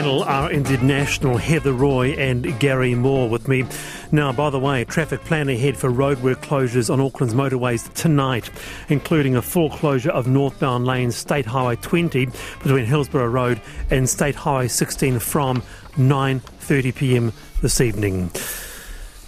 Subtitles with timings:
[0.00, 3.66] panel are International Heather Roy and Garry Moore with me.
[4.10, 8.48] Now, by the way, traffic plan ahead for roadwork closures on Auckland's motorways tonight,
[8.88, 12.28] including a full closure of northbound lanes State Highway 20
[12.62, 15.60] between Hillsborough Road and State Highway 16 from
[15.98, 18.30] 9.30pm this evening.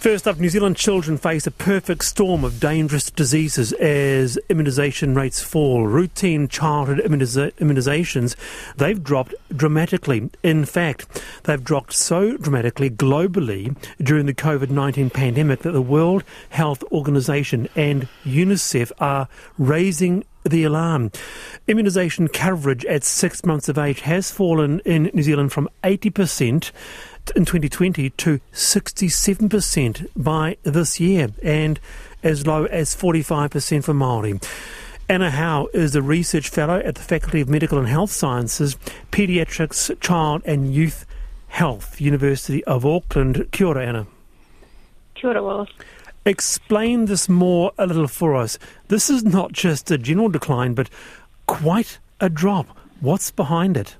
[0.03, 5.41] First up, New Zealand children face a perfect storm of dangerous diseases as immunisation rates
[5.41, 5.87] fall.
[5.87, 8.35] Routine childhood immunisa- immunisations,
[8.75, 10.29] they've dropped dramatically.
[10.43, 16.83] In fact, they've dropped so dramatically globally during the COVID-19 pandemic that the World Health
[16.91, 21.11] Organization and UNICEF are raising the alarm.
[21.67, 26.71] Immunisation coverage at six months of age has fallen in New Zealand from 80%
[27.31, 31.79] in 2020 to 67% by this year and
[32.21, 34.41] as low as 45% for Māori.
[35.09, 38.77] Anna Howe is a research fellow at the Faculty of Medical and Health Sciences,
[39.11, 41.05] Paediatrics, Child and Youth
[41.47, 43.47] Health, University of Auckland.
[43.51, 44.07] Kia ora, Anna.
[45.15, 45.69] Kia ora, Wallace.
[46.25, 48.57] Explain this more a little for us.
[48.87, 50.89] This is not just a general decline, but
[51.47, 52.67] quite a drop.
[53.01, 53.97] What's behind it?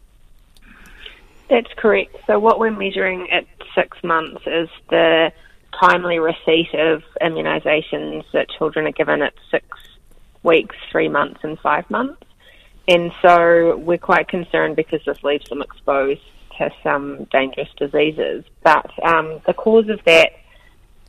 [1.53, 2.15] That's correct.
[2.25, 5.31] So what we're measuring at six months is the
[5.79, 9.67] timely receipt of immunisations that children are given at six
[10.41, 12.23] weeks, three months, and five months.
[12.87, 16.23] And so we're quite concerned because this leaves them exposed
[16.57, 18.43] to some dangerous diseases.
[18.63, 20.31] But um, the cause of that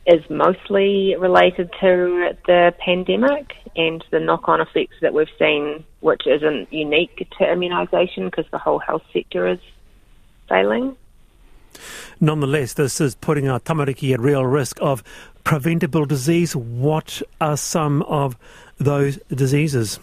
[0.05, 6.27] is mostly related to the pandemic and the knock on effects that we've seen, which
[6.27, 9.57] isn't unique to immunisation because the whole health sector is
[10.47, 10.95] failing.
[12.19, 15.03] Nonetheless, this is putting our tamariki at real risk of
[15.43, 16.55] preventable disease.
[16.55, 18.37] What are some of
[18.77, 19.99] those diseases?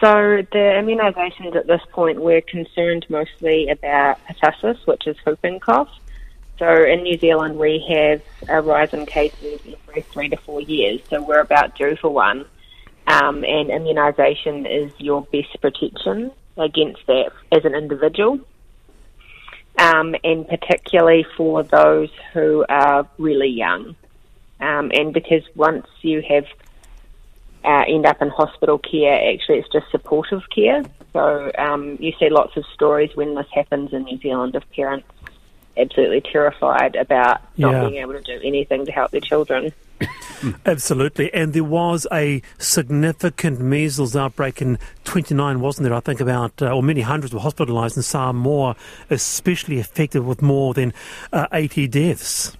[0.00, 5.88] So the immunisations at this point, we're concerned mostly about pertussis, which is whooping cough.
[6.58, 11.00] So in New Zealand, we have a rise in cases every three to four years,
[11.08, 12.44] so we're about due for one.
[13.06, 18.40] Um, and immunisation is your best protection against that as an individual
[19.84, 23.94] um, and particularly for those who are really young.
[24.60, 26.46] Um, and because once you have
[27.64, 30.82] uh, end up in hospital care, actually it's just supportive care.
[31.12, 35.08] So um, you see lots of stories when this happens in New Zealand of parents
[35.76, 37.80] absolutely terrified about not Yeah.
[37.88, 39.72] being able to do anything to help their children.
[40.66, 41.32] Absolutely.
[41.32, 45.94] And there was a significant measles outbreak in 29, wasn't there?
[45.94, 48.76] I think about, uh, or many hundreds were hospitalised, and Samoa
[49.10, 50.92] especially affected with more than
[51.32, 52.56] uh, 80 deaths.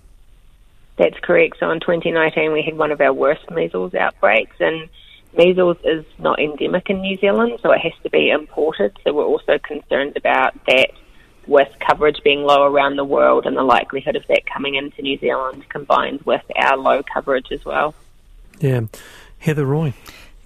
[0.97, 1.57] That's correct.
[1.59, 4.89] So in 2019, we had one of our worst measles outbreaks, and
[5.37, 8.97] measles is not endemic in New Zealand, so it has to be imported.
[9.03, 10.91] So we're also concerned about that
[11.47, 15.19] with coverage being low around the world and the likelihood of that coming into New
[15.19, 17.95] Zealand combined with our low coverage as well.
[18.61, 18.83] Yeah.
[19.39, 19.93] Heather Roy.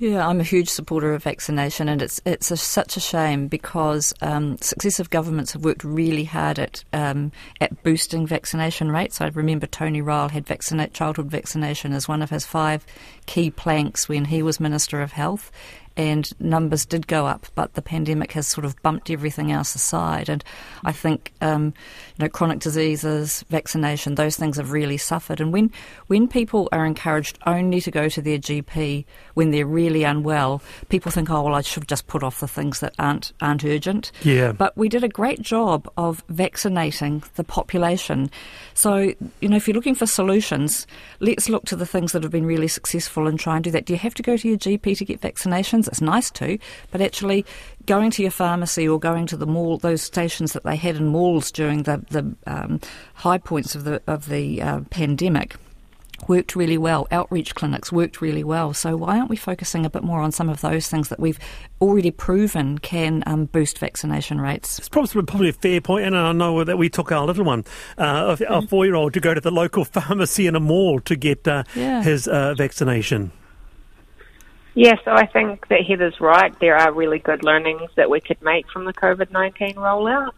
[0.00, 4.14] Yeah, I'm a huge supporter of vaccination, and it's it's a, such a shame because
[4.20, 9.20] um, successive governments have worked really hard at um, at boosting vaccination rates.
[9.20, 12.86] I remember Tony Ryall had vaccinate childhood vaccination as one of his five
[13.26, 15.50] key planks when he was Minister of Health,
[15.98, 20.28] and numbers did go up, but the pandemic has sort of bumped everything else aside.
[20.28, 20.44] And
[20.84, 21.75] I think um,
[22.16, 25.41] you know chronic diseases, vaccination, those things have really suffered.
[25.41, 25.72] And when
[26.06, 29.04] when people are encouraged only to go to their GP
[29.34, 32.78] when they're really unwell, people think, oh well, I should just put off the things
[32.78, 34.12] that aren't aren't urgent.
[34.22, 34.53] Yeah.
[34.53, 38.30] But we did a great job of vaccinating the population.
[38.75, 40.86] So, you know, if you're looking for solutions,
[41.19, 43.86] let's look to the things that have been really successful and try and do that.
[43.86, 45.88] Do you have to go to your GP to get vaccinations?
[45.88, 46.59] It's nice to,
[46.91, 47.44] but actually
[47.87, 51.09] going to your pharmacy or going to the mall, those stations that they had in
[51.09, 52.80] malls during the, the um,
[53.15, 55.57] high points of the, of the uh, pandemic
[56.27, 57.07] worked really well.
[57.12, 58.74] Outreach clinics worked really well.
[58.74, 61.39] So why aren't we focusing a bit more on some of those things that we've
[61.80, 64.80] already proven can um, boost vaccination rates?
[64.80, 67.65] It's probably, probably a fair point, and I know that we took our little one,
[67.98, 71.15] uh, our four year old, to go to the local pharmacy in a mall to
[71.15, 72.03] get uh, Yeah.
[72.03, 73.30] his uh, vaccination.
[74.78, 76.57] Yes, so I think that Heather's right.
[76.60, 80.30] There are really good learnings that we could make from the COVID 19 rollout.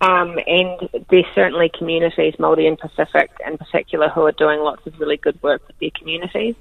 [0.00, 4.98] Um, and there's certainly communities, Māori and Pacific in particular, who are doing lots of
[4.98, 6.56] really good work with their communities.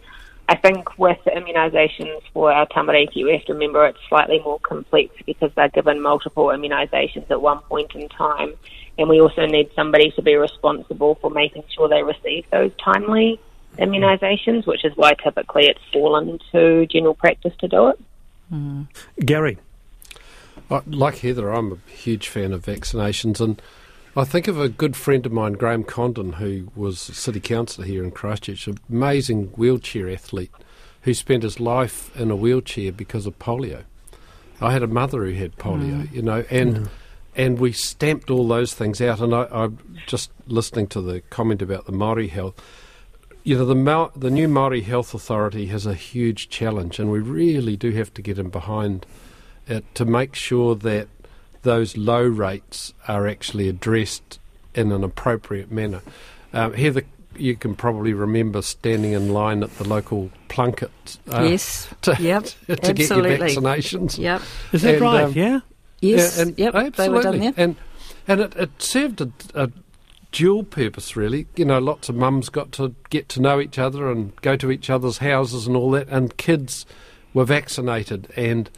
[0.48, 5.16] I think with immunisations for our tamariki, we have to remember it's slightly more complex
[5.26, 8.54] because they're given multiple immunisations at one point in time.
[9.00, 13.40] And we also need somebody to be responsible for making sure they receive those timely
[13.78, 18.00] immunisations, which is why typically it's fallen to general practice to do it.
[19.26, 19.58] Garry.
[20.88, 23.62] Like Heather, I'm a huge fan of vaccinations, and
[24.16, 28.04] I think of a good friend of mine, Graham Condon, who was city councillor here
[28.04, 30.52] in Christchurch, an amazing wheelchair athlete
[31.02, 33.84] who spent his life in a wheelchair because of polio.
[34.62, 36.14] I had a mother who had polio, mm.
[36.14, 36.90] you know, and mm.
[37.36, 39.20] and we stamped all those things out.
[39.20, 42.56] And I, I'm just listening to the comment about the Maori health.
[43.44, 47.20] You know, the Ma- the new Maori Health Authority has a huge challenge, and we
[47.20, 49.06] really do have to get in behind
[49.68, 51.08] it to make sure that
[51.64, 54.40] those low rates are actually addressed
[54.74, 56.02] in an appropriate manner.
[56.54, 57.04] Um, Heather
[57.38, 61.18] you can probably remember standing in line at the local plunket.
[61.32, 61.90] Uh, yes.
[62.04, 62.44] To, yep.
[62.44, 64.18] to, to get your vaccinations.
[64.18, 64.42] Yep.
[64.72, 65.24] Is that and, right?
[65.24, 65.60] Um, yeah.
[66.02, 66.38] Yes.
[66.38, 66.76] Yeah, and yep.
[66.76, 67.04] Absolutely.
[67.04, 67.54] They were done there.
[67.58, 67.76] And
[68.28, 69.70] and it, it served a, a,
[70.34, 71.48] dual purpose, really.
[71.56, 74.70] You know, lots of mums got to get to know each other and go to
[74.70, 76.86] each other's houses and all that, and kids
[77.34, 78.70] were vaccinated and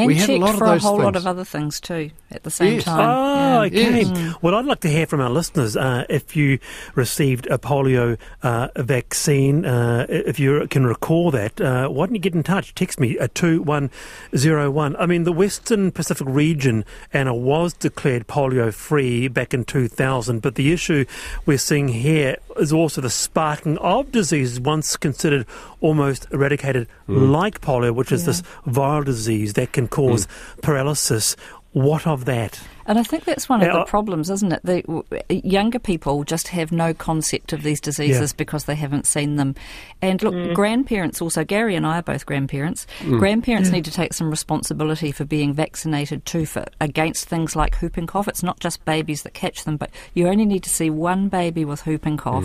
[0.00, 1.04] and we checked a for a whole things.
[1.04, 2.84] lot of other things too at the same yes.
[2.84, 3.00] time.
[3.00, 3.66] Oh, yeah.
[3.66, 4.02] okay.
[4.02, 4.36] Yes.
[4.42, 6.58] Well, I'd like to hear from our listeners uh, if you
[6.94, 9.64] received a polio uh, vaccine.
[9.64, 12.74] Uh, if you can recall that, uh, why don't you get in touch?
[12.74, 14.96] Text me at 2101.
[14.96, 20.54] I mean, the Western Pacific region, Anna, was declared polio free back in 2000, but
[20.54, 21.04] the issue
[21.46, 25.46] we're seeing here is also the sparking of diseases once considered
[25.80, 27.30] almost eradicated, mm.
[27.30, 28.26] like polio, which is yeah.
[28.26, 30.62] this viral disease that can cause mm.
[30.62, 31.36] paralysis.
[31.72, 32.60] What of that?
[32.86, 34.60] And I think that's one of the problems, isn't it?
[34.64, 38.36] The younger people just have no concept of these diseases yeah.
[38.36, 39.54] because they haven't seen them.
[40.02, 40.52] And look, mm.
[40.52, 42.88] grandparents also, Garry and I are both grandparents.
[42.98, 43.20] Mm.
[43.20, 43.76] Grandparents yeah.
[43.76, 48.26] need to take some responsibility for being vaccinated too for against things like whooping cough.
[48.26, 51.64] It's not just babies that catch them, but you only need to see one baby
[51.64, 52.44] with whooping cough.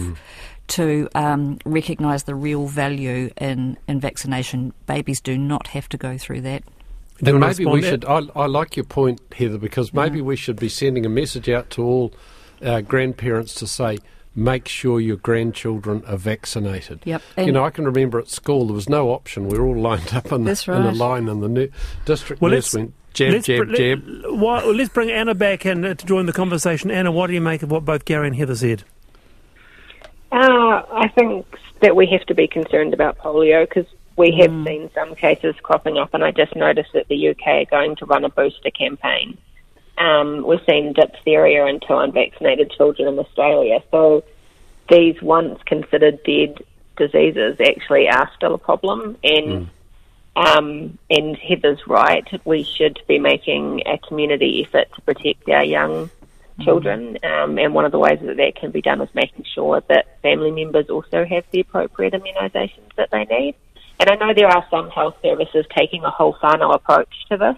[0.68, 4.74] To um, recognise the real value in, in vaccination.
[4.88, 6.64] Babies do not have to go through that.
[7.24, 8.04] And maybe we should.
[8.04, 10.26] I, I, like your point, Heather, because maybe yeah.
[10.26, 12.14] we should be sending a message out to all
[12.64, 14.00] our grandparents to say,
[14.36, 17.00] make sure your grandchildren are vaccinated.
[17.06, 17.22] Yep.
[17.38, 19.48] you know, I can remember at school there was no option.
[19.48, 20.80] We were all lined up in, the, right.
[20.80, 21.70] in a line, and the new
[22.06, 24.04] district well, nurse went jab, jab, br- jab.
[24.06, 26.92] Let, well, let's bring Anna back in uh, to join the conversation.
[26.92, 28.84] Anna, what do you make of what both Garry and Heather said?
[30.32, 31.46] Uh, I think
[31.82, 33.86] that we have to be concerned about polio because
[34.18, 34.66] we have mm.
[34.66, 38.06] seen some cases cropping up, and I just noticed that the UK are going to
[38.06, 39.38] run a booster campaign.
[39.98, 43.82] Um, we've seen diphtheria into unvaccinated children in Australia.
[43.92, 44.24] So
[44.90, 46.60] these once considered dead
[46.98, 49.18] diseases actually are still a problem.
[49.24, 49.70] And
[50.36, 50.58] mm.
[50.58, 52.28] um, and Heather's right.
[52.46, 56.10] We should be making a community effort to protect our young
[56.62, 57.18] children.
[57.24, 57.44] Mm.
[57.44, 60.22] Um, and one of the ways that that can be done is making sure that
[60.22, 63.56] family members also have the appropriate immunisations that they need.
[64.00, 67.56] And I know there are some health services taking a whole whānau approach to this.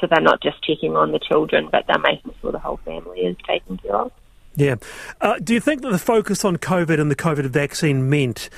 [0.00, 3.20] So they're not just checking on the children, but they're making sure the whole family
[3.20, 4.12] is taken care of.
[4.54, 4.76] Yeah.
[5.20, 8.48] Uh, do you think that the focus on COVID and the COVID vaccine meant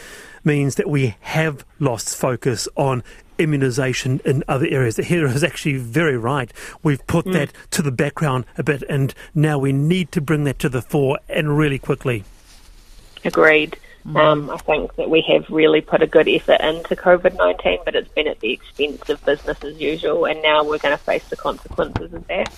[0.44, 3.02] means that we have lost focus on
[3.38, 4.96] immunisation in other areas?
[4.96, 6.52] The Heather is actually very right.
[6.82, 7.32] We've put mm.
[7.34, 10.82] that to the background a bit, and now we need to bring that to the
[10.82, 12.24] fore and really quickly.
[13.24, 13.78] Agreed.
[14.06, 14.16] Mm.
[14.16, 17.94] Um, I think that we have really put a good effort into COVID 19, but
[17.94, 21.28] it's been at the expense of business as usual, and now we're going to face
[21.28, 22.54] the consequences of that.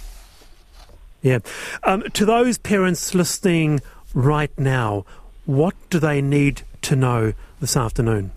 [1.22, 1.38] Yeah.
[1.82, 3.80] Um, to those parents listening
[4.14, 5.04] right now,
[5.44, 8.32] what do they need to know this afternoon?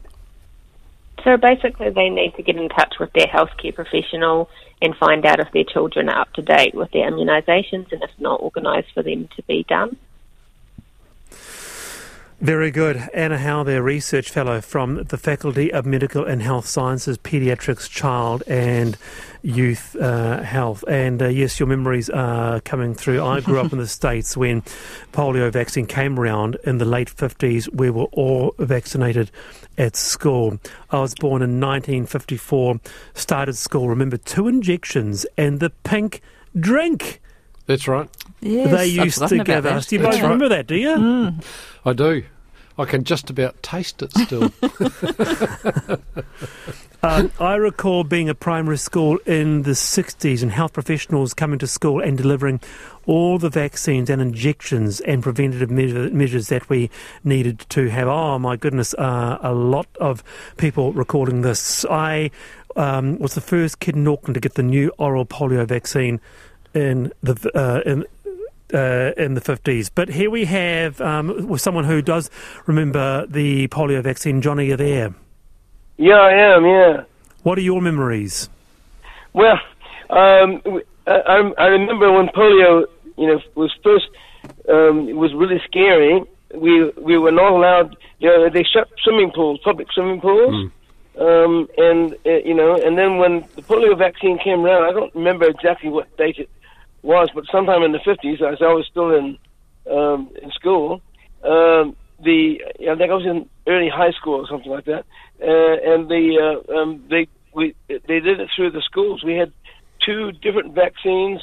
[1.24, 4.50] So basically, they need to get in touch with their healthcare professional
[4.82, 8.12] and find out if their children are up to date with their immunisations and if
[8.20, 9.96] not, organise for them to be done.
[12.44, 12.98] Very good.
[13.14, 18.44] Anna Howe, their research fellow from the Faculty of Medical and Health Sciences, Paediatrics, Child
[18.48, 18.98] and
[19.44, 20.84] Youth uh, Health.
[20.90, 23.24] And uh, yes, your memories are coming through.
[23.24, 24.62] I grew up in the States when
[25.14, 27.74] polio vaccine came around in the late 50s.
[27.74, 29.32] We were all vaccinated
[29.78, 30.60] at school.
[30.90, 32.82] I was born in 1954,
[33.14, 36.20] started school, remember two injections and the pink
[36.60, 37.22] drink.
[37.68, 38.10] That's right.
[38.42, 39.88] Yes, they used to give us.
[39.88, 40.90] Do you both remember that, do you?
[40.90, 41.46] Mm.
[41.86, 42.24] I do.
[42.78, 44.44] I can just about taste it still.
[47.04, 51.68] um, I recall being a primary school in the 60s and health professionals coming to
[51.68, 52.62] school and delivering
[53.06, 56.90] all the vaccines and injections and preventative measure, measures that we
[57.24, 58.08] needed to have.
[58.08, 60.24] Oh, my goodness, uh, a lot of
[60.58, 61.86] people recording this.
[61.86, 62.32] I
[62.76, 66.20] um, was the first kid in Auckland to get the new oral polio vaccine
[66.74, 68.04] in the uh, in
[68.74, 69.90] uh, in the 50s.
[69.94, 72.30] But here we have um, with someone who does
[72.66, 74.42] remember the polio vaccine.
[74.42, 75.14] Johnny, are there?
[75.98, 76.66] Yeah, I am.
[76.66, 77.04] Yeah.
[77.44, 78.50] What are your memories?
[79.34, 79.60] Well,
[80.10, 80.62] um,
[81.08, 82.86] I, I remember when polio,
[83.18, 84.06] you know, was first
[84.70, 86.24] um, it was really scary.
[86.54, 87.98] We we were not allowed.
[88.20, 90.54] You know, they shut swimming pools, public swimming pools.
[90.54, 90.72] Mm.
[91.16, 95.14] Um, and uh, you know, and then when the polio vaccine came around, I don't
[95.14, 96.50] remember exactly what date it
[97.04, 99.38] was, but sometime in the fifties, as I was still in
[99.90, 101.02] um, in school,
[101.44, 105.06] um, the I think I was in early high school or something like that,
[105.42, 109.24] uh, and the uh, um, they we they did it through the schools.
[109.24, 109.52] We had
[110.06, 111.42] two different vaccines,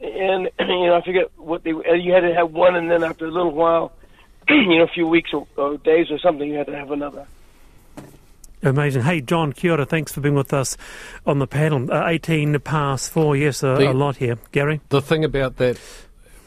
[0.00, 1.72] and you know I forget what they.
[1.72, 3.92] uh, You had to have one, and then after a little while,
[4.48, 7.26] you know, a few weeks or, or days or something, you had to have another.
[8.62, 9.02] Amazing.
[9.02, 9.84] Hey, John, kia ora.
[9.84, 10.76] Thanks for being with us
[11.26, 11.92] on the panel.
[11.92, 13.36] Uh, 18 past four.
[13.36, 14.38] Yes, a, The- a lot here.
[14.52, 14.80] Garry?
[14.90, 15.78] The thing about that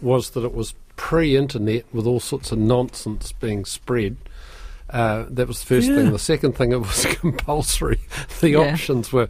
[0.02, 4.16] was that it was pre-internet with all sorts of nonsense being spread.
[4.90, 5.96] Uh, that was the first Yeah.
[5.96, 6.12] thing.
[6.12, 8.00] The second thing, it was compulsory.
[8.40, 8.60] The Yeah.
[8.60, 9.28] options were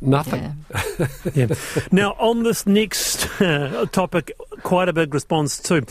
[0.00, 0.64] nothing.
[0.70, 1.06] Yeah.
[1.34, 1.54] Yeah.
[1.92, 5.84] now, on this next uh, topic, quite a big response too.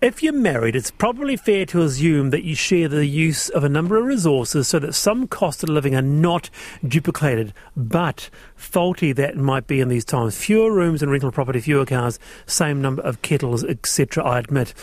[0.00, 3.68] If you're married, it's probably fair to assume that you share the use of a
[3.68, 6.50] number of resources so that some costs of living are not
[6.86, 7.52] duplicated.
[7.76, 10.36] But faulty that might be in these times.
[10.36, 14.24] Fewer rooms in rental property, fewer cars, same number of kettles, etc.
[14.24, 14.74] I admit.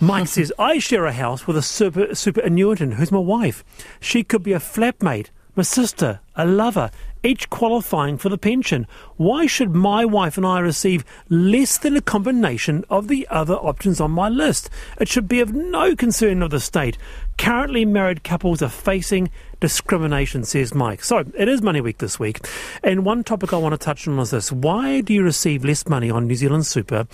[0.00, 3.64] Mike says, I share a house with a super, super annuitant who's my wife.
[4.00, 6.90] She could be a flatmate, my sister, a lover,
[7.24, 8.86] each qualifying for the pension.
[9.16, 14.00] Why should my wife and I receive less than a combination of the other options
[14.00, 14.68] on my list?
[15.00, 16.98] It should be of no concern of the state.
[17.38, 19.30] Currently married couples are facing
[19.60, 21.02] discrimination, says Mike.
[21.02, 22.46] So it is Money Week this week.
[22.82, 24.52] And one topic I want to touch on is this.
[24.52, 27.06] Why do you receive less money on New Zealand Super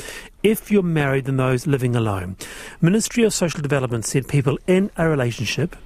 [0.42, 2.36] if you're married than those living alone?
[2.80, 5.76] Ministry of Social Development said people in a relationship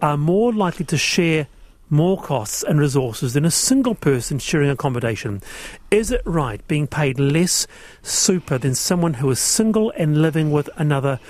[0.00, 1.48] are more likely to share
[1.92, 5.42] more costs and resources than a single person sharing accommodation.
[5.90, 7.66] Is it right being paid less
[8.00, 11.20] super than someone who is single and living with another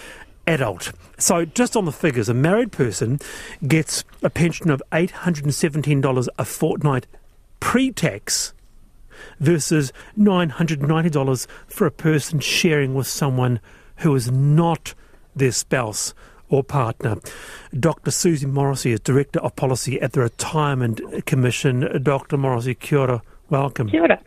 [0.47, 0.93] adult?
[1.19, 3.19] So, just on the figures, a married person
[3.67, 7.07] gets a pension of $817 a fortnight
[7.61, 8.55] pre tax
[9.41, 13.61] versus $990 for a person sharing with someone
[13.97, 14.95] who is not
[15.35, 16.15] their spouse
[16.53, 17.17] or partner.
[17.79, 18.11] Dr.
[18.11, 22.03] Suzy Morrissey is Director of Policy at the Retirement Commission.
[22.03, 22.37] Dr.
[22.37, 23.23] Morrissey, kia ora.
[23.49, 23.89] Welcome.
[23.89, 24.21] Kia ora.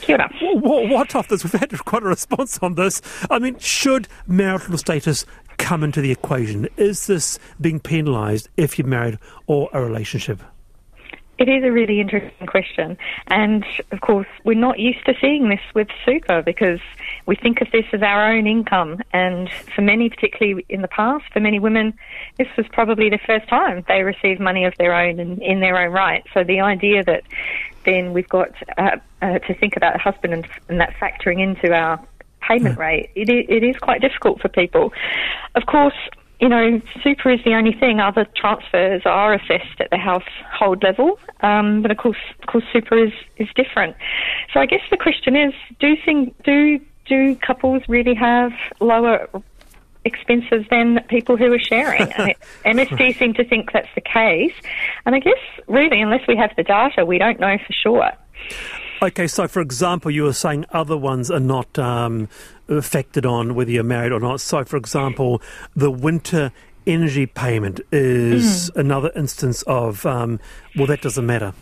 [0.00, 0.30] Kia ora.
[0.60, 1.44] What, what of this?
[1.44, 3.00] We've had quite a response on this.
[3.30, 5.24] I mean, should marital status
[5.56, 6.68] come into the equation?
[6.76, 10.42] Is this being penalised if you're married or a relationship?
[11.38, 12.98] It is a really interesting question.
[13.28, 16.80] And of course, we're not used to seeing this with super because
[17.26, 19.00] we think of this as our own income.
[19.12, 21.94] And for many, particularly in the past, for many women,
[22.38, 25.78] this was probably the first time they received money of their own and in their
[25.78, 26.24] own right.
[26.34, 27.22] So the idea that
[27.84, 31.72] then we've got uh, uh, to think about the husband and, and that factoring into
[31.72, 32.00] our
[32.40, 34.92] payment rate, it, it is quite difficult for people.
[35.54, 35.94] Of course,
[36.40, 38.00] you know, super is the only thing.
[38.00, 42.96] Other transfers are assessed at the household level, um, but of course, of course, super
[42.96, 43.96] is, is different.
[44.52, 49.28] So I guess the question is: Do thing, do do couples really have lower
[50.04, 52.12] expenses than people who are sharing?
[52.64, 54.54] And it- MSD seem to think that's the case,
[55.06, 58.12] and I guess really, unless we have the data, we don't know for sure.
[59.00, 62.28] Okay, so for example, you were saying other ones are not um,
[62.68, 64.40] affected on whether you're married or not.
[64.40, 65.40] So, for example,
[65.76, 66.52] the winter
[66.86, 70.40] energy payment is another instance of, um,
[70.76, 71.52] well, that doesn't matter.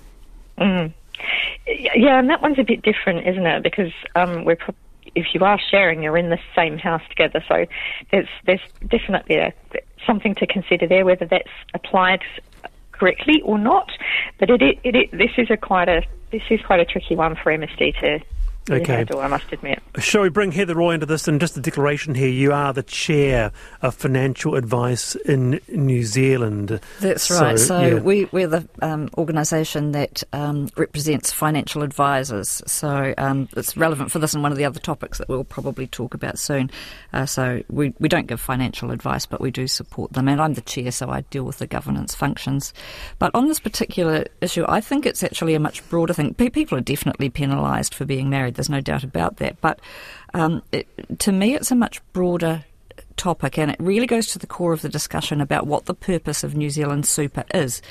[1.67, 3.63] Yeah, and that one's a bit different, isn't it?
[3.63, 4.75] Because um, we're pro-
[5.15, 7.43] if you are sharing, you're in the same house together.
[7.49, 7.67] So
[8.13, 9.53] there's there's definitely a,
[10.07, 12.23] something to consider there, whether that's applied
[12.99, 13.91] correctly or not.
[14.39, 17.37] But it, it, it this is a quite a this is quite a tricky one
[17.43, 18.21] for MSD to
[18.71, 18.97] Okay.
[18.97, 19.21] handle.
[19.21, 19.83] I must admit.
[19.99, 21.29] Shall we bring Heather Roy into this?
[21.29, 26.81] And just a declaration here you are the chair of financial advice in New Zealand.
[27.01, 27.59] That's right.
[27.59, 27.95] So, yeah.
[27.95, 32.63] we, we're the um, organisation that um, represents financial advisors.
[32.67, 35.87] So um, it's relevant for this and one of the other topics that we'll probably
[35.87, 36.71] talk about soon.
[37.13, 40.29] Uh, so we, we don't give financial advice, but we do support them.
[40.29, 42.75] And I'm the chair, so I deal with the governance functions.
[43.19, 46.35] But on this particular issue, I think it's actually a much broader thing.
[46.35, 48.56] Pe- People are definitely penalised for being married.
[48.57, 49.61] There's no doubt about that.
[49.61, 49.81] But
[50.35, 50.89] um, it,
[51.21, 52.65] to me, it's a much broader
[53.17, 56.45] topic and it really goes to the core of the discussion about what the purpose
[56.45, 57.83] of New Zealand super is.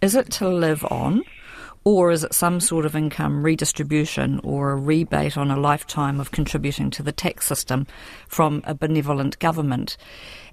[0.00, 1.22] Is it to live on?
[1.84, 6.30] Or is it some sort of income redistribution or a rebate on a lifetime of
[6.30, 7.88] contributing to the tax system
[8.28, 9.96] from a benevolent government?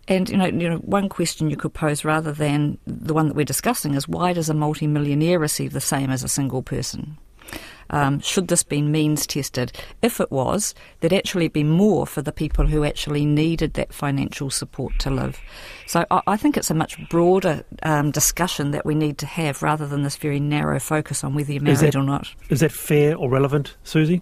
[0.07, 3.35] And you know, you know, one question you could pose rather than the one that
[3.35, 7.17] we're discussing is why does a multimillionaire receive the same as a single person?
[7.91, 9.71] Um, should this be means tested?
[10.03, 14.51] If it was, there'd actually be more for the people who actually needed that financial
[14.51, 15.39] support to live.
[15.87, 19.63] So I, I think it's a much broader um, discussion that we need to have
[19.63, 22.27] rather than this very narrow focus on whether you're married that- or not.
[22.49, 24.21] Is that fair or relevant, Suzy?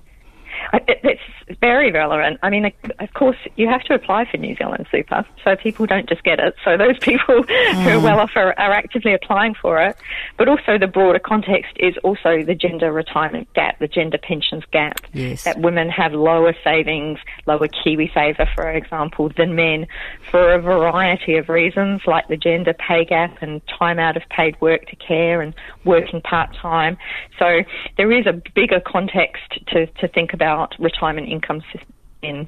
[0.72, 2.40] I- it- It's very relevant.
[2.44, 2.66] I mean,
[3.00, 6.40] of- course, you have to apply for New Zealand Super, so people don't just get
[6.40, 6.56] it.
[6.64, 8.04] So those people who are mm.
[8.04, 9.98] well off are, are actively applying for it.
[10.38, 15.00] But also, the broader context is also the gender retirement gap, the gender pensions gap.
[15.14, 15.44] Yes.
[15.46, 19.88] That women have lower savings, lower KiwiSaver, for example, than men
[20.30, 24.60] for a variety of reasons, like the gender pay gap and time out of paid
[24.62, 26.98] work to care and working part time.
[27.40, 27.64] So
[27.98, 31.84] there is a bigger context to, to think about retirement income sys-
[32.22, 32.48] in.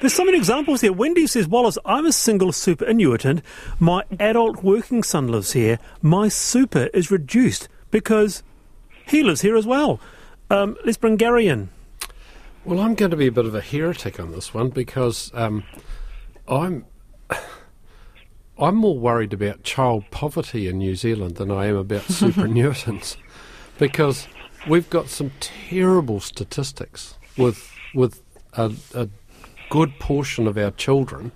[0.00, 0.92] There's so many examples here.
[0.92, 3.42] Wendy says, Wallace, I'm a single super annuitant.
[3.80, 5.80] My adult working son lives here.
[6.00, 8.42] My super is reduced because
[9.06, 10.00] he lives here as well.
[10.50, 11.70] Um, let's bring Garry in.
[12.64, 15.64] Well, I'm going to be a bit of a heretic on this one because um,
[16.46, 16.84] I'm
[18.58, 23.16] I'm more worried about child poverty in New Zealand than I am about superannuitants
[23.78, 24.28] because
[24.68, 28.22] we've got some terrible statistics with with
[28.54, 29.08] a, a
[29.70, 31.32] good portion of our children,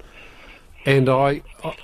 [0.84, 1.74] and I, I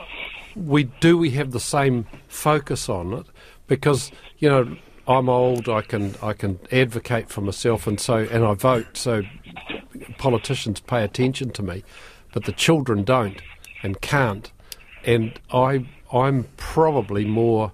[0.57, 3.27] we do we have the same focus on it
[3.67, 4.77] because you know
[5.09, 9.23] I'm old I can I can advocate for myself and so and I vote so
[10.19, 11.83] politicians pay attention to me
[12.33, 13.41] but the children don't
[13.83, 14.51] and can't.
[15.05, 17.73] And I I'm probably more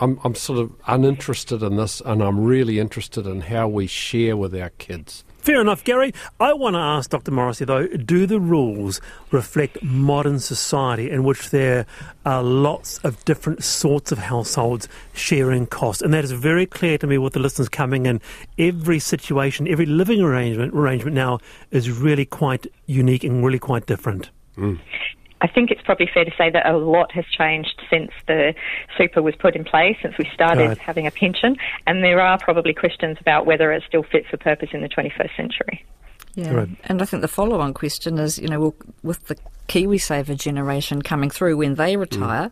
[0.00, 4.36] I'm I'm sort of uninterested in this and I'm really interested in how we share
[4.36, 6.12] with our kids Fair enough, Garry.
[6.40, 7.30] I want to ask Dr.
[7.30, 11.86] Morrissey, though, do the rules reflect modern society in which there
[12.26, 16.02] are lots of different sorts of households sharing costs?
[16.02, 18.20] And that is very clear to me with the listeners coming in.
[18.58, 21.38] Every situation, every living arrangement, arrangement now
[21.70, 24.30] is really quite unique and really quite different.
[24.56, 24.74] Hmm.
[25.40, 28.54] I think it's probably fair to say that a lot has changed since the
[28.96, 30.78] super was put in place, since we started Right.
[30.78, 34.70] having a pension, and there are probably questions about whether it's still fit for purpose
[34.72, 35.84] in the 21st century.
[36.34, 36.68] Yeah, Right.
[36.84, 39.36] and I think the follow-on question is, you know, with the
[39.68, 42.50] KiwiSaver generation coming through when they retire,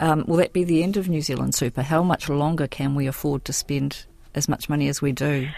[0.00, 1.82] um, will that be the end of New Zealand Super?
[1.82, 5.48] How much longer can we afford to spend as much money as we do?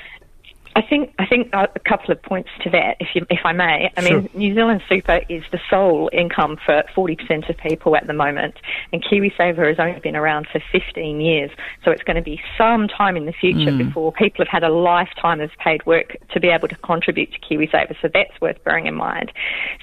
[0.80, 3.52] I think I think uh, a couple of points to that, if you, if I
[3.52, 3.92] may.
[3.98, 4.22] I Sure.
[4.22, 8.54] mean, New Zealand Super is the sole income for 40% of people at the moment,
[8.90, 11.50] and KiwiSaver has only been around for 15 years.
[11.84, 14.72] So it's going to be some time in the future before people have had a
[14.72, 17.94] lifetime of paid work to be able to contribute to KiwiSaver.
[18.00, 19.32] So that's worth bearing in mind.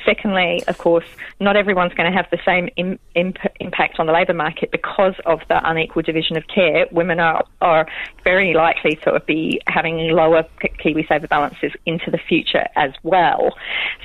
[0.03, 1.05] Secondly, of course,
[1.39, 5.13] not everyone's going to have the same Im- imp- impact on the labour market because
[5.27, 6.88] of the unequal division of care.
[6.91, 7.88] Women are are
[8.23, 13.56] very likely to be having lower Ki- KiwiSaver balances into the future as well.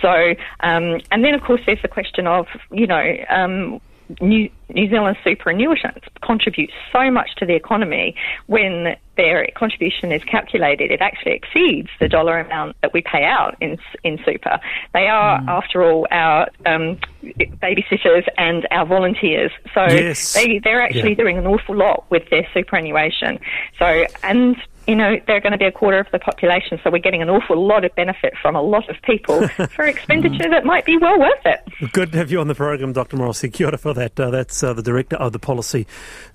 [0.00, 3.80] So, um, and then of course there's the question of, you know, um,
[4.20, 8.14] New, New Zealand superannuitants contribute so much to the economy
[8.46, 13.56] when their contribution is calculated, it actually exceeds the dollar amount that we pay out
[13.60, 14.58] in in super.
[14.92, 19.52] They are, after all, our um, babysitters and our volunteers.
[19.74, 20.32] So Yes.
[20.34, 21.22] they they're actually Yeah.
[21.22, 23.38] doing an awful lot with their superannuation.
[23.78, 26.98] So and you know they're going to be a quarter of the population, so we're
[26.98, 30.84] getting an awful lot of benefit from a lot of people for expenditure that might
[30.84, 31.92] be well worth it.
[31.92, 33.16] Good to have you on the program, Dr.
[33.16, 33.48] Morrissey.
[33.48, 34.18] Kia ora for that.
[34.18, 35.86] Uh, that's uh, the director of the policy,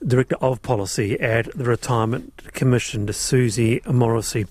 [0.05, 4.45] director of policy at the Retirement Commission, Suzy Morrissey.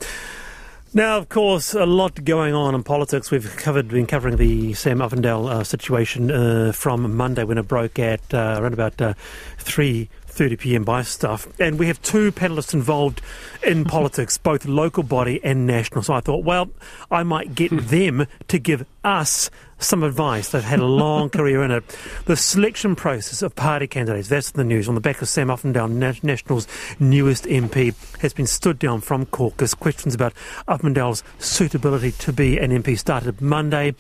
[0.96, 3.30] Now, of course, a lot going on in politics.
[3.30, 7.98] We've covered, been covering the Sam Uffindell uh, situation uh, from Monday when it broke
[7.98, 9.12] at uh, around about uh,
[9.58, 10.08] three.
[10.36, 10.84] 30 p.m.
[10.84, 13.22] by stuff, and we have two panelists involved
[13.64, 16.02] in politics, both local body and national.
[16.02, 16.68] So I thought, well,
[17.10, 17.78] I might get hmm.
[17.78, 20.50] them to give us some advice.
[20.50, 21.84] They've had a long career in it.
[22.26, 24.88] The selection process of party candidates, that's the news.
[24.88, 26.66] On the back of Sam Uffindell, National's
[26.98, 29.74] newest MP, has been stood down from caucus.
[29.74, 30.34] Questions about
[30.68, 33.94] Uffindell's suitability to be an MP started Monday.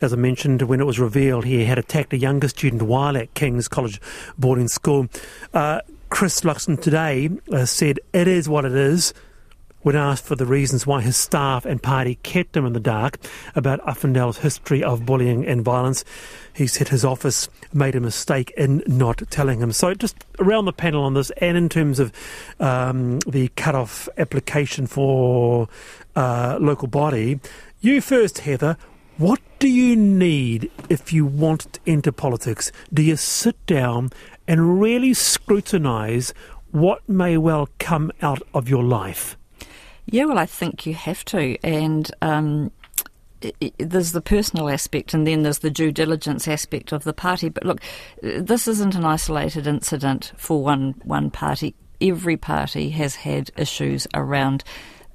[0.00, 3.34] As I mentioned, when it was revealed he had attacked a younger student while at
[3.34, 4.00] King's College
[4.38, 5.08] boarding school.
[5.52, 9.14] Uh, Chris Luxon today uh, said it is what it is
[9.82, 13.18] when asked for the reasons why his staff and party kept him in the dark
[13.54, 16.04] about Uffindell's history of bullying and violence,
[16.52, 19.72] he said his office made a mistake in not telling him.
[19.72, 22.12] So, just around the panel on this, and in terms of
[22.58, 25.68] um, the cut-off application for
[26.14, 27.40] uh, local body,
[27.80, 28.76] you first, Heather.
[29.20, 32.72] What do you need if you want to enter politics?
[32.90, 34.12] Do you sit down
[34.48, 36.32] and really scrutinise
[36.70, 39.36] what may well come out of your life?
[40.06, 41.58] Yeah, well, I think you have to.
[41.62, 42.72] And um,
[43.76, 47.50] there's the personal aspect and then there's the due diligence aspect of the party.
[47.50, 47.82] But look,
[48.22, 51.74] this isn't an isolated incident for one, one party.
[52.00, 54.64] Every party has had issues around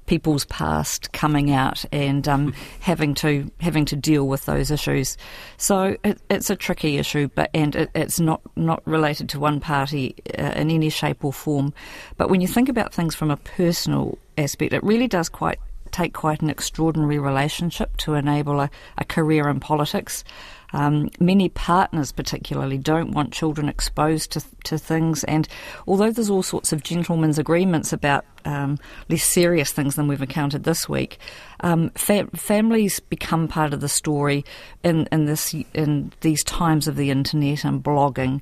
[0.06, 5.16] people's past coming out and um, having to having to deal with those issues.
[5.56, 9.60] So it, it's a tricky issue, but and it, it's not not related to one
[9.60, 11.74] party uh, in any shape or form.
[12.16, 15.58] But when you think about things from a personal aspect, it really does quite
[15.92, 20.24] take quite an extraordinary relationship to enable a, a career in politics.
[20.72, 25.24] Um, many partners, particularly, don't want children exposed to, to things.
[25.24, 25.48] And
[25.86, 30.64] although there's all sorts of gentlemen's agreements about um, less serious things than we've encountered
[30.64, 31.18] this week,
[31.60, 34.44] um, fa- families become part of the story
[34.82, 38.40] in, in this in these times of the internet and blogging.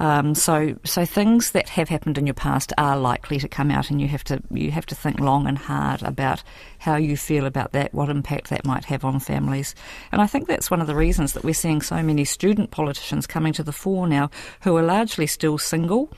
[0.00, 3.90] Um, so, so things that have happened in your past are likely to come out,
[3.90, 6.42] and you have to you have to think long and hard about
[6.78, 9.74] how you feel about that, what impact that might have on families.
[10.12, 13.26] And I think that's one of the reasons that we're seeing so many student politicians
[13.26, 14.30] coming to the fore now,
[14.62, 16.12] who are largely still single.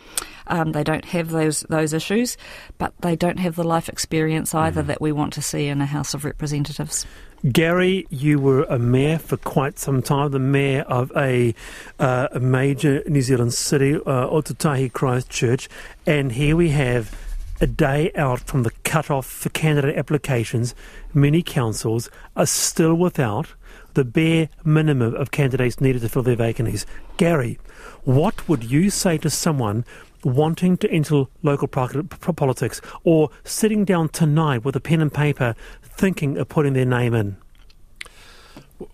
[0.51, 2.37] Um, they don't have those those issues,
[2.77, 4.89] but they don't have the life experience either mm.
[4.89, 7.07] that we want to see in a House of Representatives.
[7.53, 11.55] Garry, you were a mayor for quite some time, the mayor of a,
[11.99, 15.67] uh, a major New Zealand city, uh, Ōtautahi Christchurch,
[16.05, 17.17] and here we have
[17.63, 20.75] a day out from the cut-off for candidate applications.
[21.15, 23.55] Many councils are still without
[23.95, 26.85] the bare minimum of candidates needed to fill their vacancies.
[27.17, 27.59] Garry,
[28.05, 29.85] what would you say to someone
[30.25, 36.39] wanting to enter local politics or sitting down tonight with a pen and paper thinking
[36.39, 37.37] of putting their name in?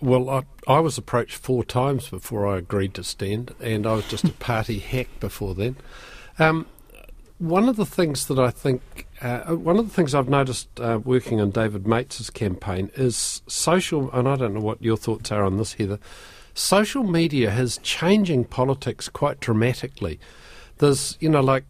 [0.00, 4.08] Well, I, I, was approached four times before I agreed to stand, and I was
[4.08, 5.76] just a party hack before then.
[6.38, 6.66] Um,
[7.38, 10.98] one of the things that I think, uh, one of the things I've noticed uh,
[11.04, 15.44] working on David Meates' campaign is social, and I don't know what your thoughts are
[15.44, 16.00] on this, Heather.
[16.54, 20.18] Social media is changing politics quite dramatically.
[20.78, 21.64] There's, you know, like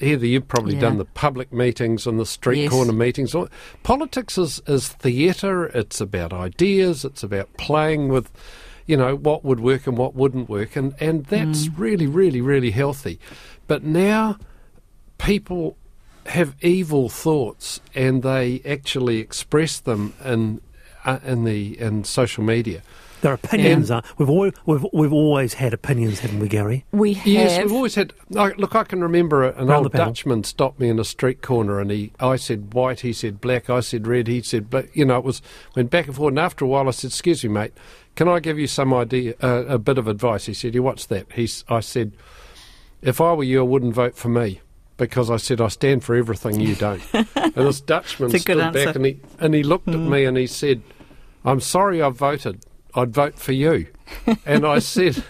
[0.00, 0.80] Heather, you've probably yeah.
[0.82, 2.70] done the public meetings and the street yes.
[2.70, 3.34] corner meetings.
[3.82, 8.30] Politics is, is theatre, it's about ideas, it's about playing with,
[8.86, 10.76] you know, what would work and what wouldn't work.
[10.76, 11.78] And, and that's mm.
[11.78, 13.20] really, really, really healthy.
[13.66, 14.38] But now
[15.18, 15.76] people
[16.26, 20.60] have evil thoughts and they actually express them in,
[21.04, 22.82] uh, in, the, in social media.
[23.24, 24.02] Their opinions are.
[24.18, 26.84] We've, always, we've we've always had opinions, haven't we, Garry?
[26.92, 27.26] We have.
[27.26, 28.12] Yes, we've always had.
[28.28, 31.90] look, I can remember an Round old Dutchman stopped me in a street corner, and
[31.90, 34.94] he, I said white, he said black, I said red, he said black.
[34.94, 35.40] You know, it was
[35.74, 36.32] went back and forth.
[36.32, 37.72] And after a while, I said, "Excuse me, mate,
[38.14, 41.06] can I give you some idea, uh, a bit of advice?" He said, "Yeah, what's
[41.06, 42.12] that?" He's, I said,
[43.00, 44.60] "If I were you, I wouldn't vote for me."
[44.98, 47.02] because I said I stand for everything you don't.
[47.14, 48.84] and this Dutchman stood answer.
[48.84, 49.94] back and he and he looked mm.
[49.94, 50.82] at me and he said,
[51.42, 53.86] "I'm sorry I voted, I'd vote for you.
[54.46, 55.24] and I said,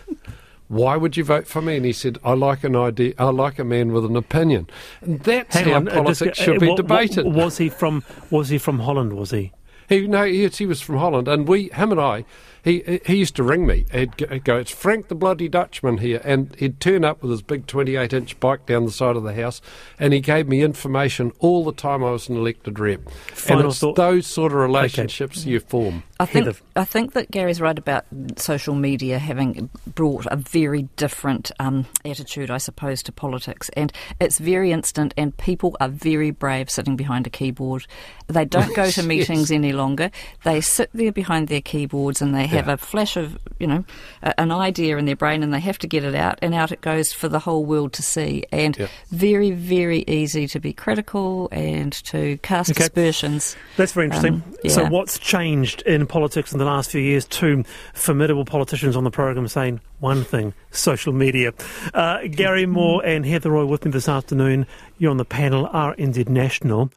[0.68, 1.76] why would you vote for me?
[1.76, 3.14] And he said, I like an idea.
[3.18, 4.68] I like a man with an opinion.
[5.00, 7.26] And that's Hang how on, uh, politics uh, should be debated.
[7.26, 8.02] was he from?
[8.30, 9.12] Was he from Holland?
[9.12, 9.52] Was he?
[9.88, 12.24] He no, yes, he was from Holland, and we, him and I,
[12.64, 13.84] he he used to ring me.
[13.92, 17.66] He'd go, "It's Frank the bloody Dutchman here," and he'd turn up with his big
[17.66, 19.60] twenty-eight inch bike down the side of the house,
[19.98, 23.10] and he gave me information all the time I was an elected rep.
[23.10, 23.96] Final and it's thought.
[23.96, 25.50] those sort of relationships okay.
[25.50, 26.04] you form.
[26.18, 31.52] I think I think that Garry's right about social media having brought a very different
[31.60, 36.70] um, attitude, I suppose, to politics, and it's very instant, and people are very brave
[36.70, 37.86] sitting behind a keyboard.
[38.28, 39.56] They don't go to meetings yes.
[39.58, 40.10] any longer.
[40.44, 42.74] They sit there behind their keyboards and they have yeah.
[42.74, 43.84] a flash of, you know,
[44.22, 46.72] a, an idea in their brain, and they have to get it out, and out
[46.72, 48.44] it goes for the whole world to see.
[48.50, 48.88] And yeah.
[49.10, 52.84] very, very easy to be critical and to cast okay.
[52.84, 53.56] aspersions.
[53.76, 54.34] That's very interesting.
[54.34, 54.70] Um, yeah.
[54.70, 59.10] So, what's changed in politics in the last few years, two formidable politicians on the
[59.10, 61.52] program saying one thing social media.
[61.94, 64.66] Uh, Garry Moore and Heather Roy with me this afternoon.
[64.98, 66.90] You're on the panel, RNZ National.